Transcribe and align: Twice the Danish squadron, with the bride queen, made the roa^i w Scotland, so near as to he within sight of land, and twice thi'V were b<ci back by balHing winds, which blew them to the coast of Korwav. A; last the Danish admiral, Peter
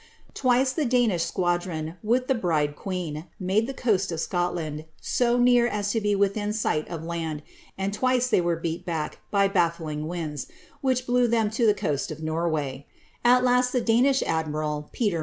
Twice 0.33 0.73
the 0.73 0.83
Danish 0.83 1.23
squadron, 1.25 1.95
with 2.03 2.27
the 2.27 2.33
bride 2.33 2.75
queen, 2.75 3.27
made 3.39 3.67
the 3.67 3.73
roa^i 3.75 4.07
w 4.09 4.17
Scotland, 4.17 4.85
so 4.99 5.37
near 5.37 5.67
as 5.67 5.91
to 5.91 5.99
he 5.99 6.15
within 6.15 6.53
sight 6.53 6.87
of 6.89 7.03
land, 7.03 7.43
and 7.77 7.93
twice 7.93 8.27
thi'V 8.27 8.43
were 8.43 8.55
b<ci 8.59 8.79
back 8.83 9.19
by 9.29 9.47
balHing 9.47 10.07
winds, 10.07 10.47
which 10.81 11.05
blew 11.05 11.27
them 11.27 11.51
to 11.51 11.67
the 11.67 11.75
coast 11.75 12.09
of 12.09 12.17
Korwav. 12.17 12.83
A; 13.23 13.39
last 13.43 13.73
the 13.73 13.79
Danish 13.79 14.23
admiral, 14.23 14.89
Peter 14.91 15.19